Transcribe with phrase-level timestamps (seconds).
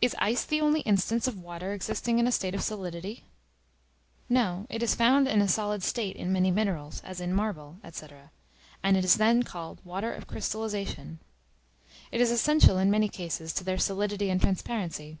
[0.00, 3.24] Is ice the only instance of Water existing in a state of solidity?
[4.28, 8.06] No; it is found in a solid state in many minerals, as in marble, &c.,
[8.84, 11.18] and is then called water of Crystallization.
[12.12, 15.18] It is essential, in many cases, to their solidity and transparency.